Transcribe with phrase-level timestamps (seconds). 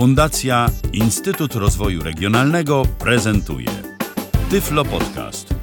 [0.00, 3.66] Fundacja Instytut Rozwoju Regionalnego prezentuje
[4.50, 5.54] Tyflo Podcast.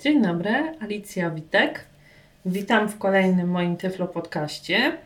[0.00, 1.84] Dzień dobry, Alicja Witek.
[2.46, 4.96] Witam w kolejnym moim Tyflo Podcaście.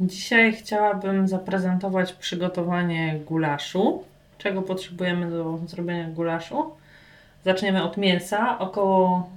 [0.00, 4.04] Dzisiaj chciałabym zaprezentować przygotowanie gulaszu.
[4.38, 6.70] Czego potrzebujemy do zrobienia gulaszu?
[7.44, 8.58] Zaczniemy od mięsa.
[8.58, 9.30] Około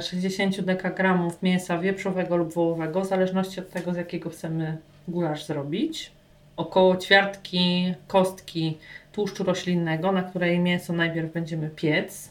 [0.00, 4.78] 60 dekagramów mięsa wieprzowego lub wołowego, w zależności od tego, z jakiego chcemy
[5.08, 6.10] gulasz zrobić.
[6.56, 8.78] Około ćwiartki kostki
[9.12, 12.30] tłuszczu roślinnego, na której mięso najpierw będziemy piec.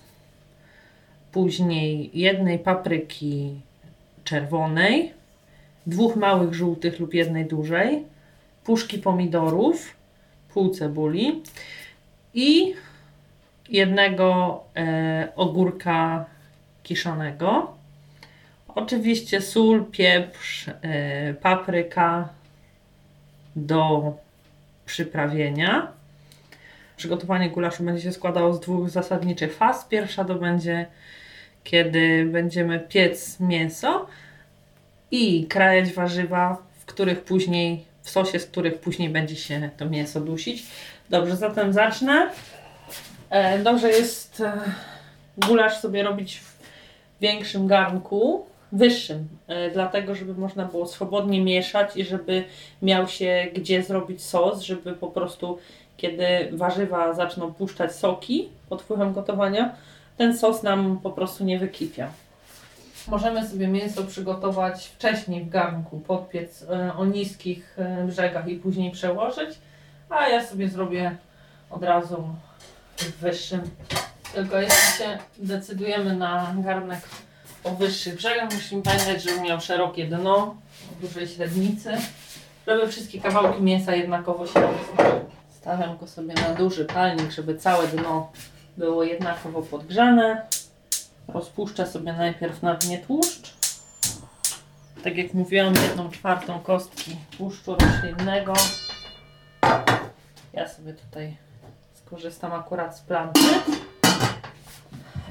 [1.31, 3.61] Później jednej papryki
[4.23, 5.13] czerwonej,
[5.88, 8.03] dwóch małych żółtych lub jednej dużej,
[8.63, 9.95] puszki pomidorów,
[10.53, 11.41] pół cebuli
[12.33, 12.73] i
[13.69, 16.25] jednego e, ogórka
[16.83, 17.73] kiszonego.
[18.67, 22.30] Oczywiście sól, pieprz, e, papryka
[23.55, 24.14] do
[24.86, 25.88] przyprawienia.
[26.98, 29.86] Przygotowanie gulaszu będzie się składało z dwóch zasadniczych faz.
[29.86, 30.86] Pierwsza to będzie,
[31.64, 34.08] kiedy będziemy piec mięso
[35.12, 40.22] i krajać warzywa, w których później, w sosie, z których później będzie się to mięso
[40.22, 40.64] dusić.
[41.09, 42.30] Dobrze, zatem zacznę.
[43.30, 44.62] E, dobrze jest e,
[45.38, 46.58] gulasz sobie robić w
[47.22, 48.45] większym garnku,
[48.78, 52.44] wyższym, e, dlatego żeby można było swobodnie mieszać i żeby
[52.81, 55.58] miał się gdzie zrobić sos, żeby po prostu
[55.98, 59.76] kiedy warzywa zaczną puszczać soki pod wpływem gotowania,
[60.18, 62.09] ten sos nam po prostu nie wykipiał.
[63.08, 68.92] Możemy sobie mięso przygotować wcześniej w garnku, podpiec e, o niskich e, brzegach i później
[68.92, 69.50] przełożyć,
[70.09, 71.16] a ja sobie zrobię
[71.70, 72.30] od razu
[72.98, 73.62] w wyższym.
[74.34, 77.00] Tylko jeśli się decydujemy na garnek
[77.66, 80.55] o wyższych brzegach, musimy pamiętać, żeby miał szerokie dno,
[81.02, 81.97] dużej średnicy,
[82.67, 85.22] żeby wszystkie kawałki mięsa jednakowo się rozstały.
[85.49, 88.31] Stawiam go sobie na duży palnik, żeby całe dno
[88.77, 90.45] było jednakowo podgrzane.
[91.28, 93.53] Rozpuszczę sobie najpierw na dnie tłuszcz.
[95.03, 98.53] Tak jak mówiłam, jedną czwartą kostki tłuszczu roślinnego.
[100.53, 101.38] Ja sobie tutaj
[101.94, 103.40] skorzystam akurat z planty.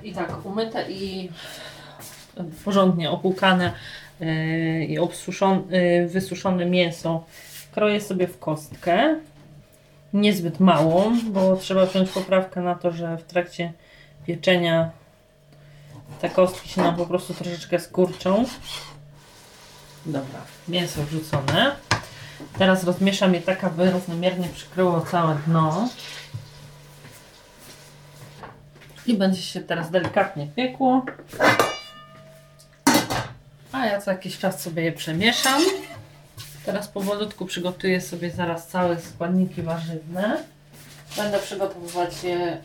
[0.03, 1.31] I tak, umyte i
[2.65, 3.73] porządnie opłukane
[4.21, 7.25] yy, i yy, wysuszone mięso
[7.75, 9.17] kroję sobie w kostkę.
[10.13, 13.73] Niezbyt małą, bo trzeba wziąć poprawkę na to, że w trakcie
[14.27, 14.91] pieczenia
[16.21, 18.45] te kostki się nam po prostu troszeczkę skurczą.
[20.07, 21.77] Dobra, mięso wrzucone.
[22.59, 25.89] Teraz rozmieszam je tak, aby równomiernie przykryło całe dno.
[29.07, 31.05] I będzie się teraz delikatnie piekło.
[33.75, 35.63] A ja co jakiś czas sobie je przemieszam.
[36.65, 40.45] Teraz powolutku przygotuję sobie zaraz całe składniki warzywne.
[41.17, 42.59] Będę przygotowywać je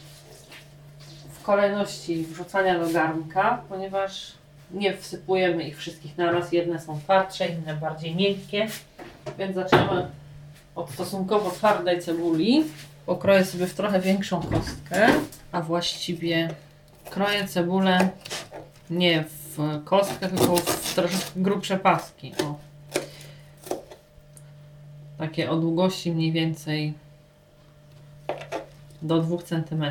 [1.34, 4.32] w kolejności wrzucania do garnka, ponieważ
[4.72, 6.52] nie wsypujemy ich wszystkich naraz.
[6.52, 8.68] Jedne są twardsze, inne bardziej miękkie.
[9.38, 10.08] Więc zaczniemy
[10.76, 12.64] od stosunkowo twardej cebuli.
[13.06, 15.08] Pokroję sobie w trochę większą kostkę,
[15.52, 16.50] a właściwie
[17.10, 18.10] kroję cebulę
[18.90, 19.39] nie w
[19.86, 22.34] kostkę, tylko w troszeczkę grubsze paski.
[22.44, 22.56] O.
[25.18, 26.94] Takie o długości mniej więcej
[29.02, 29.86] do 2 cm.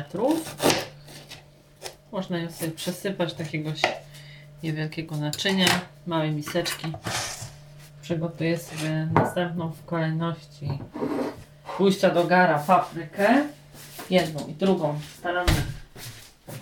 [2.11, 3.81] Można ją sobie przesypać do jakiegoś
[4.63, 5.67] niewielkiego naczynia,
[6.07, 6.87] małej miseczki.
[8.01, 10.69] Przygotuję sobie następną w kolejności
[11.77, 13.43] pójścia do gara paprykę.
[14.09, 15.61] Jedną i drugą starannie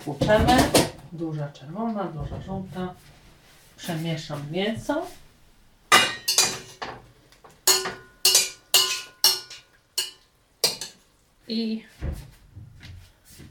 [0.04, 0.87] płuczemy.
[1.12, 2.94] Duża czerwona, duża żółta.
[3.76, 5.06] Przemieszam mięso.
[11.48, 11.84] I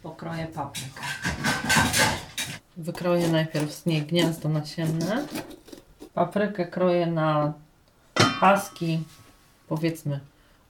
[0.04, 1.02] pokroję paprykę.
[2.78, 5.26] Wykroję najpierw z niej gniazdo nasienne.
[6.14, 7.54] Paprykę kroję na
[8.40, 9.04] paski,
[9.68, 10.20] powiedzmy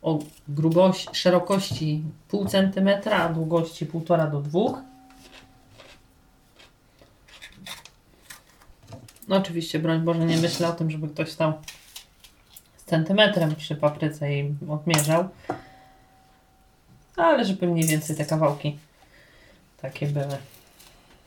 [0.02, 4.87] o grubości, szerokości pół centymetra, a długości półtora do dwóch.
[9.36, 11.54] Oczywiście, broń Boże, nie myślę o tym, żeby ktoś stał
[12.78, 15.30] z centymetrem przy papryce i odmierzał.
[17.16, 18.78] Ale żeby mniej więcej te kawałki
[19.82, 20.38] takie były.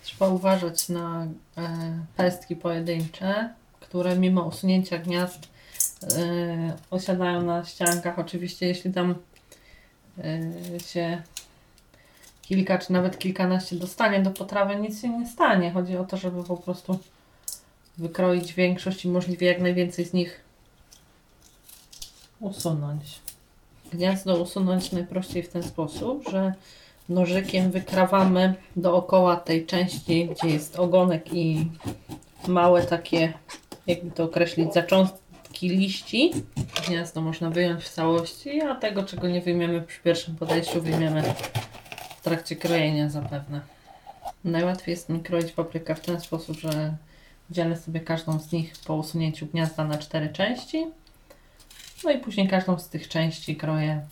[0.02, 1.26] Trzeba uważać na
[1.58, 5.48] e, pestki pojedyncze, które mimo usunięcia gniazd
[6.02, 8.18] e, osiadają na ściankach.
[8.18, 9.14] Oczywiście, jeśli tam
[10.18, 11.22] e, się
[12.42, 15.70] kilka czy nawet kilkanaście dostanie do potrawy, nic się nie stanie.
[15.70, 16.98] Chodzi o to, żeby po prostu
[17.98, 20.40] wykroić większość i możliwie jak najwięcej z nich
[22.40, 23.20] usunąć.
[23.92, 26.54] Gniazdo usunąć najprościej w ten sposób, że
[27.08, 31.66] nożykiem wykrawamy dookoła tej części, gdzie jest ogonek i
[32.48, 33.32] małe takie,
[33.86, 36.32] jakby to określić, zaczątki liści.
[36.86, 41.22] Gniazdo można wyjąć w całości, a tego, czego nie wyjmiemy przy pierwszym podejściu, wyjmiemy
[42.20, 43.60] w trakcie krojenia zapewne.
[44.44, 46.94] Najłatwiej jest mi kroić paprykę w ten sposób, że
[47.50, 50.86] dzielę sobie każdą z nich po usunięciu gniazda na cztery części.
[52.04, 54.06] No i później każdą z tych części kroję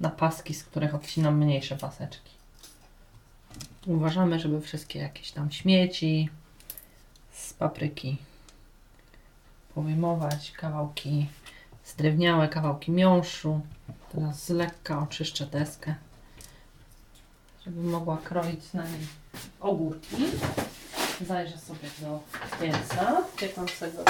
[0.00, 2.30] na paski, z których odcinam mniejsze paseczki.
[3.86, 6.28] Uważamy, żeby wszystkie jakieś tam śmieci
[7.32, 8.16] z papryki
[9.74, 11.26] powyjmować, kawałki
[11.86, 13.60] zdrewniałe, kawałki miąższu.
[14.12, 15.94] Teraz z lekka oczyszczę deskę,
[17.64, 19.06] żeby mogła kroić na niej
[19.60, 20.16] ogórki.
[21.26, 22.20] Zajrzę sobie do
[22.60, 24.04] pieca piekącego.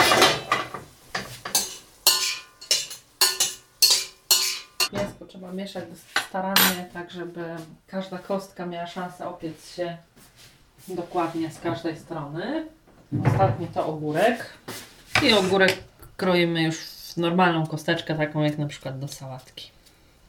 [4.93, 5.85] Mięsko trzeba mieszać
[6.29, 7.45] starannie, tak żeby
[7.87, 9.97] każda kostka miała szansę opiec się
[10.89, 12.67] dokładnie z każdej strony.
[13.27, 14.47] Ostatni to ogórek.
[15.23, 15.77] I ogórek
[16.17, 19.71] kroimy już w normalną kosteczkę, taką jak na przykład do sałatki.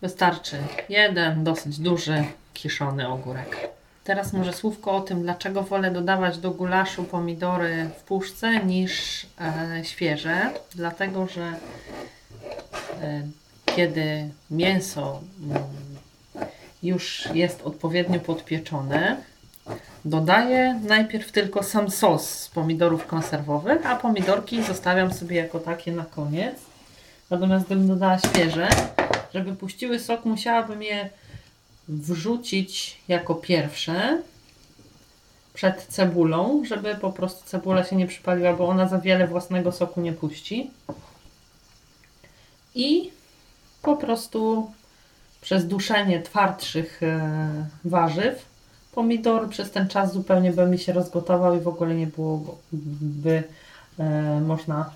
[0.02, 0.58] Wystarczy
[0.90, 2.24] jeden, dosyć duży,
[2.54, 3.75] kiszony ogórek.
[4.06, 9.86] Teraz może słówko o tym, dlaczego wolę dodawać do gulaszu pomidory w puszce niż e,
[9.86, 10.50] świeże.
[10.76, 11.54] Dlatego, że
[13.02, 13.22] e,
[13.76, 15.64] kiedy mięso mm,
[16.84, 19.18] już jest odpowiednio podpieczone,
[20.06, 26.06] dodaję najpierw tylko sam sos z pomidorów konserwowych, a pomidorki zostawiam sobie jako takie na
[26.06, 26.56] koniec.
[27.30, 28.68] Natomiast gdybym dodała świeże,
[29.34, 31.10] żeby puściły sok, musiałabym je
[31.88, 34.22] wrzucić jako pierwsze
[35.54, 40.02] przed cebulą, żeby po prostu cebula się nie przypaliła, bo ona za wiele własnego soku
[40.02, 40.72] nie puści.
[42.76, 43.12] I
[43.82, 44.72] po prostu
[45.42, 48.46] przez duszenie twardszych e, warzyw
[48.92, 53.44] pomidor przez ten czas zupełnie by mi się rozgotował i w ogóle nie byłoby
[54.00, 54.92] e, można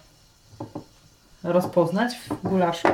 [1.44, 2.88] rozpoznać w gulaszu.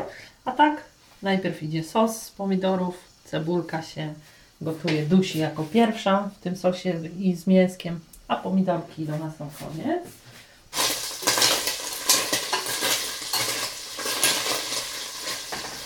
[0.46, 0.84] A tak
[1.22, 4.14] najpierw idzie sos z pomidorów, cebulka się
[4.62, 10.04] gotuje, dusi jako pierwsza w tym sosie i z mięskiem, a pomidorki idą na koniec.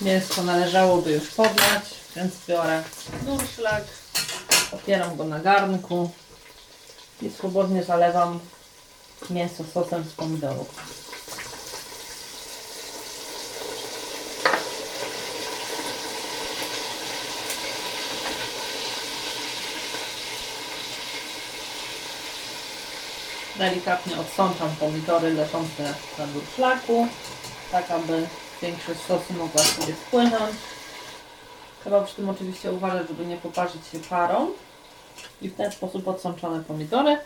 [0.02, 1.84] Mięsko należałoby już podlać,
[2.16, 2.84] więc biorę
[3.26, 3.84] durszlak,
[4.72, 6.10] opieram go na garnku
[7.22, 8.40] i swobodnie zalewam
[9.30, 11.09] mięso sosem z pomidorów.
[23.60, 27.08] Delikatnie odsączam pomidory leżące na durszlaku,
[27.72, 28.28] tak aby
[28.62, 30.56] większość sosu mogła sobie spłynąć.
[31.82, 34.52] Trzeba przy tym oczywiście uważać, żeby nie poparzyć się parą.
[35.42, 37.18] I w ten sposób odsączone pomidory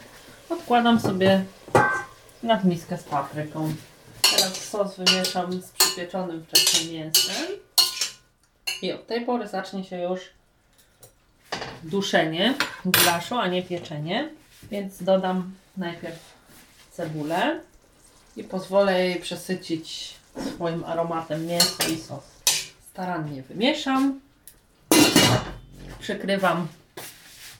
[0.49, 1.45] odkładam sobie
[2.43, 3.73] nad miskę z papryką.
[4.35, 7.47] Teraz sos wymieszam z przypieczonym wcześniej mięsem.
[8.81, 10.21] I od tej pory zacznie się już
[11.83, 12.53] duszenie
[12.85, 14.29] gulaszu, a nie pieczenie.
[14.71, 16.33] Więc dodam najpierw
[16.91, 17.59] cebulę
[18.35, 20.15] i pozwolę jej przesycić
[20.55, 22.23] swoim aromatem mięso i sos.
[22.91, 24.19] Starannie wymieszam,
[25.99, 26.67] przykrywam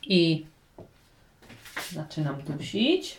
[0.04, 0.46] i
[1.92, 3.18] zaczynam dusić.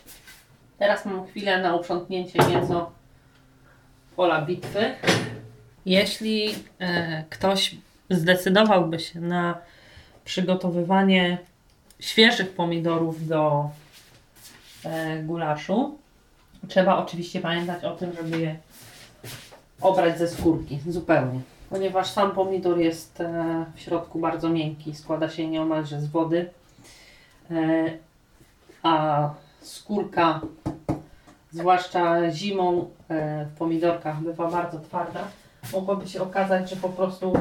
[0.79, 2.91] Teraz mam chwilę na uprzątnięcie nieco
[4.15, 4.95] pola bitwy.
[5.85, 7.75] Jeśli e, ktoś
[8.09, 9.57] zdecydowałby się na
[10.25, 11.37] przygotowywanie
[11.99, 13.69] świeżych pomidorów do
[14.85, 15.97] e, gulaszu,
[16.67, 18.55] trzeba oczywiście pamiętać o tym, żeby je
[19.81, 21.39] obrać ze skórki zupełnie.
[21.69, 26.49] Ponieważ sam pomidor jest e, w środku bardzo miękki, składa się nieomalże z wody,
[27.51, 27.55] e,
[28.83, 29.29] a
[29.61, 30.41] skórka,
[31.51, 35.27] zwłaszcza zimą w pomidorkach, bywa bardzo twarda.
[35.73, 37.33] Mogłoby się okazać, że po prostu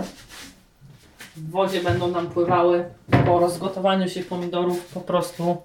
[1.37, 2.85] w wodzie będą nam pływały
[3.27, 5.57] po rozgotowaniu się pomidorów po prostu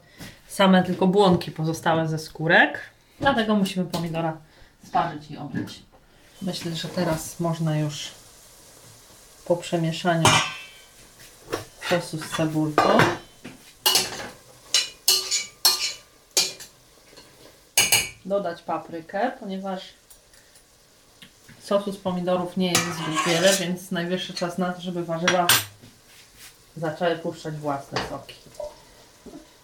[0.48, 2.80] same tylko błonki pozostałe ze skórek.
[3.20, 4.38] Dlatego musimy pomidora
[4.86, 5.84] sparzyć i obyć.
[6.42, 8.12] Myślę, że teraz można już
[9.46, 10.30] po przemieszaniu
[11.90, 12.84] sosu z cebulką
[18.26, 19.82] dodać paprykę, ponieważ
[21.70, 25.48] sosu z pomidorów nie jest zbyt wiele, więc najwyższy czas na to, żeby warzywa
[26.78, 28.36] zaczęły puszczać własne soki.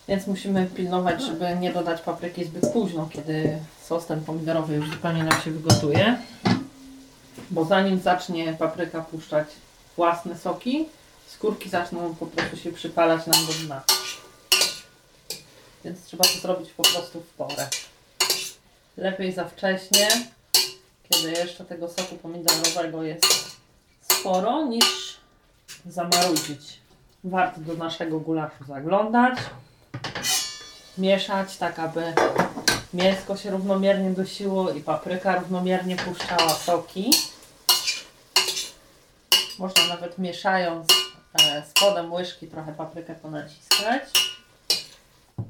[0.08, 5.24] Więc musimy pilnować, żeby nie dodać papryki zbyt późno, kiedy sos ten pomidorowy już zupełnie
[5.24, 6.18] nam się wygotuje.
[7.52, 9.48] bo zanim zacznie papryka puszczać
[9.96, 10.86] własne soki,
[11.28, 13.84] skórki zaczną po prostu się przypalać nam do dna.
[15.86, 17.68] Więc trzeba to zrobić po prostu w porę.
[18.98, 20.08] Lepiej za wcześnie,
[21.10, 23.58] kiedy jeszcze tego soku pomidorowego jest
[24.12, 25.18] sporo, niż
[25.86, 26.80] zamarudzić.
[27.24, 29.40] Warto do naszego gulaszu zaglądać,
[30.98, 32.14] mieszać tak, aby
[32.94, 37.12] mięsko się równomiernie dusiło i papryka równomiernie puszczała soki.
[39.60, 40.88] Można nawet mieszając
[41.42, 44.04] e, spodem łyżki trochę paprykę ponaciskać.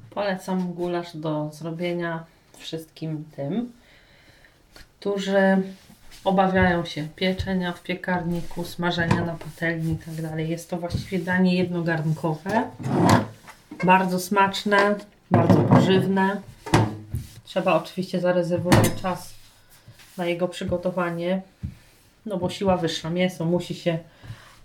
[0.09, 2.25] Polecam gulasz do zrobienia
[2.57, 3.71] wszystkim tym,
[5.05, 5.62] którzy
[6.24, 10.43] obawiają się pieczenia w piekarniku, smażenia na patelni itd.
[10.43, 12.63] Jest to właściwie danie jednogarnkowe,
[13.83, 14.95] bardzo smaczne,
[15.31, 16.41] bardzo pożywne.
[17.43, 19.33] Trzeba oczywiście zarezerwować czas
[20.17, 21.41] na jego przygotowanie,
[22.25, 23.09] no bo siła wyższa.
[23.09, 24.00] Mięso musi się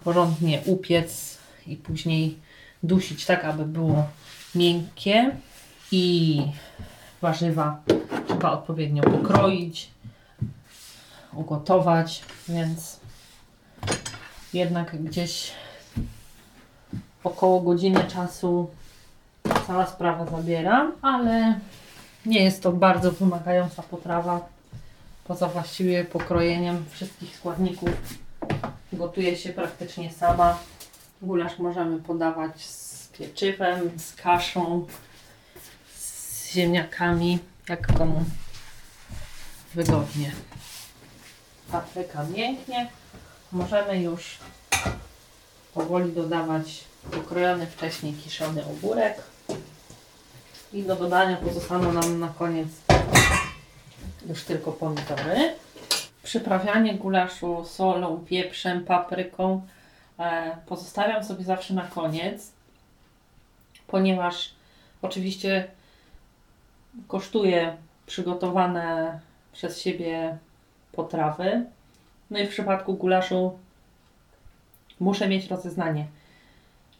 [0.04, 2.38] porządnie upiec i później
[2.82, 4.06] dusić tak, aby było
[4.54, 5.30] miękkie
[5.92, 6.42] i
[7.20, 7.82] warzywa
[8.40, 9.90] trzeba odpowiednio pokroić,
[11.34, 13.00] ugotować, więc
[14.52, 15.52] jednak gdzieś
[17.25, 18.70] około godziny czasu
[19.66, 21.60] cała sprawa zabiera, ale
[22.26, 24.49] nie jest to bardzo wymagająca potrawa.
[25.25, 27.90] Poza właściwie pokrojeniem wszystkich składników
[28.92, 30.58] gotuje się praktycznie sama.
[31.22, 34.87] Gulasz możemy podawać z pieczywem, z kaszą,
[35.96, 38.25] z ziemniakami, jak komu
[39.75, 40.32] wygodnie.
[41.72, 42.88] Papryka mięknie.
[43.52, 44.38] Możemy już
[45.74, 49.22] powoli dodawać pokrojony wcześniej kiszony ogórek.
[50.72, 52.68] I do dodania pozostaną nam na koniec
[54.28, 55.54] już tylko pomidory.
[56.22, 59.66] Przyprawianie gulaszu solą, pieprzem, papryką
[60.18, 62.52] e, pozostawiam sobie zawsze na koniec,
[63.86, 64.54] ponieważ
[65.02, 65.68] oczywiście
[67.08, 69.20] kosztuje przygotowane
[69.52, 70.38] przez siebie
[70.92, 71.64] potrawy.
[72.30, 73.59] No i w przypadku gulaszu
[75.00, 76.06] muszę mieć rozeznanie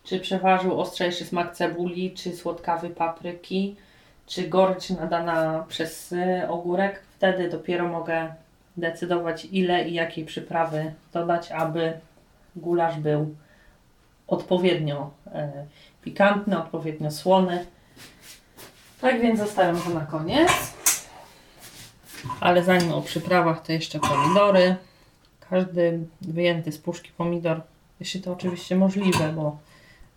[0.05, 3.77] czy przeważył ostrzejszy smak cebuli, czy słodkawy papryki,
[4.27, 7.03] czy gorycz nadana przez y, ogórek.
[7.17, 8.35] Wtedy dopiero mogę
[8.77, 11.93] decydować ile i jakiej przyprawy dodać, aby
[12.57, 13.35] gulasz był
[14.27, 15.53] odpowiednio e,
[16.03, 17.67] pikantny, odpowiednio słony.
[19.01, 20.80] Tak więc zostawiam to na koniec.
[22.41, 24.77] Ale zanim o przyprawach, to jeszcze pomidory.
[25.51, 27.63] Każdy wyjęty z puszki pomidor,
[28.01, 29.59] jeśli to oczywiście możliwe, bo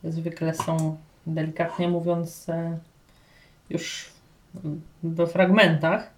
[0.03, 2.77] zwykle są delikatnie mówiąc e,
[3.69, 4.10] już
[5.03, 6.13] we fragmentach.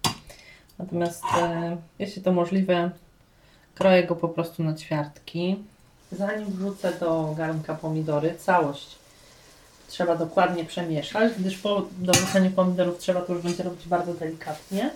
[0.78, 2.90] Natomiast e, jeśli to możliwe,
[3.74, 5.56] kroję go po prostu na ćwiartki.
[6.12, 8.98] Zanim wrzucę do garnka pomidory, całość
[9.88, 14.90] trzeba dokładnie przemieszać, gdyż po dorzuceniu pomidorów trzeba to już będzie robić bardzo delikatnie.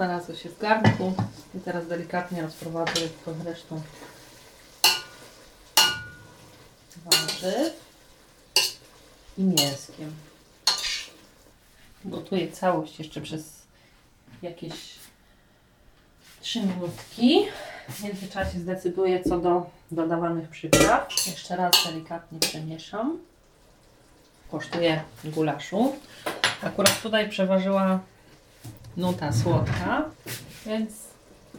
[0.00, 1.14] Znalazły się w garnku
[1.54, 3.82] i teraz delikatnie rozprowadzę to zresztą
[7.04, 7.72] warzyw
[9.38, 10.12] i mięskiem.
[12.04, 13.62] Gotuję całość jeszcze przez
[14.42, 14.72] jakieś
[16.40, 17.46] 3 minutki.
[17.88, 21.26] W międzyczasie zdecyduję co do dodawanych przypraw.
[21.26, 23.18] Jeszcze raz delikatnie przemieszam.
[24.50, 25.96] Kosztuję gulaszu.
[26.62, 28.00] Akurat tutaj przeważyła
[28.96, 30.04] nuta słodka,
[30.66, 30.90] więc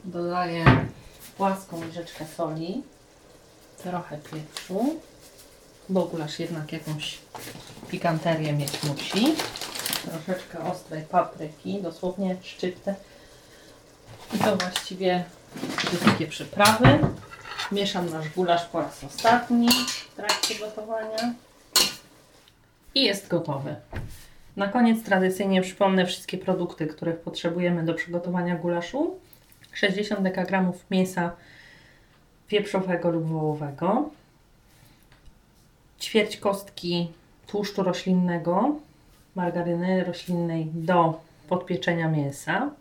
[0.03, 0.65] dodaję
[1.38, 2.83] płaską łyżeczkę soli,
[3.83, 4.95] trochę pieprzu,
[5.89, 7.17] bo gulasz jednak jakąś
[7.88, 9.35] pikanterię mieć musi.
[10.05, 12.95] Troszeczkę ostrej papryki, dosłownie szczyptę.
[14.33, 15.23] I to właściwie
[15.77, 17.00] wszystkie przyprawy.
[17.71, 19.69] Mieszam nasz gulasz po raz ostatni
[20.11, 21.33] w trakcie gotowania.
[22.95, 23.75] I jest gotowy.
[24.55, 29.15] Na koniec tradycyjnie przypomnę wszystkie produkty, których potrzebujemy do przygotowania gulaszu.
[29.74, 31.31] 60 dekagramów mięsa
[32.50, 34.10] wieprzowego lub wołowego,
[36.00, 37.12] ćwierć kostki
[37.48, 38.75] tłuszczu roślinnego,
[39.36, 42.72] margaryny roślinnej do podpieczenia mięsa,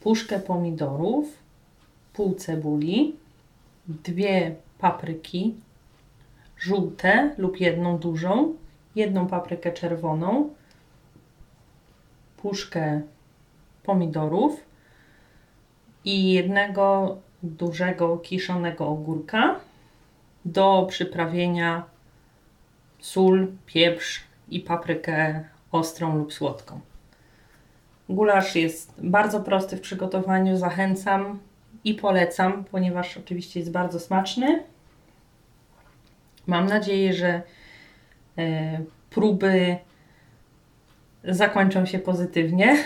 [0.00, 1.26] puszkę pomidorów,
[2.12, 3.16] pół cebuli,
[3.88, 5.54] dwie papryki
[6.58, 8.54] żółte lub jedną dużą,
[8.94, 10.54] jedną paprykę czerwoną,
[12.36, 13.00] puszkę
[13.82, 14.60] pomidorów
[16.04, 19.60] i jednego dużego kiszonego ogórka
[20.44, 21.84] do przyprawienia
[23.00, 26.80] sól, pieprz i paprykę ostrą lub słodką.
[28.08, 31.38] Gulasz jest bardzo prosty w przygotowaniu, zachęcam.
[31.84, 34.62] i polecam, ponieważ oczywiście jest bardzo smaczny.
[36.46, 37.42] Mam nadzieję, że
[39.10, 39.76] próby
[41.24, 42.76] zakończą się pozytywnie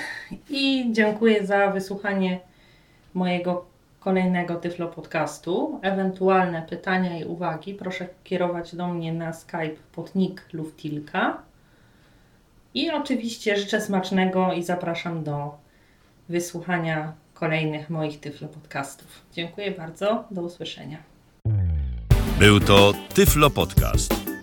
[0.50, 2.40] i dziękuję za wysłuchanie
[3.14, 3.66] mojego
[4.00, 5.80] kolejnego Tyflo Podcastu.
[5.82, 11.42] Ewentualne pytania i uwagi proszę kierować do mnie na Skype pod nick Luftilka.
[12.74, 15.54] I oczywiście życzę smacznego i zapraszam do
[16.28, 19.22] wysłuchania kolejnych moich Tyflo Podcastów.
[19.32, 20.98] Dziękuję bardzo, do usłyszenia.
[22.38, 24.25] Był to Tyflo Podcast.